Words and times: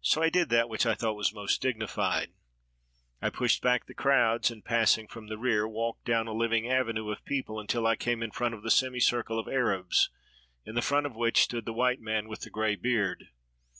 So 0.00 0.20
I 0.20 0.30
did 0.30 0.48
that 0.48 0.68
which 0.68 0.84
I 0.84 0.96
thought 0.96 1.14
was 1.14 1.32
most 1.32 1.62
dignified. 1.62 2.32
I 3.22 3.30
pushed 3.30 3.62
back 3.62 3.86
the 3.86 3.94
crowds, 3.94 4.50
and, 4.50 4.64
passing 4.64 5.06
from 5.06 5.28
the 5.28 5.38
rear, 5.38 5.68
walked 5.68 6.04
down 6.04 6.26
a 6.26 6.32
living 6.32 6.68
avenue 6.68 7.08
of 7.12 7.24
people 7.24 7.60
until 7.60 7.86
I 7.86 7.94
came 7.94 8.20
in 8.20 8.32
front 8.32 8.56
of 8.56 8.64
the 8.64 8.68
semicircle 8.72 9.38
of 9.38 9.46
Arabs, 9.46 10.10
in 10.64 10.74
the 10.74 10.82
front 10.82 11.06
of 11.06 11.14
which 11.14 11.44
stood 11.44 11.66
the 11.66 11.72
white 11.72 12.00
man 12.00 12.26
with 12.26 12.40
the 12.40 12.50
gray 12.50 12.74
beard. 12.74 13.28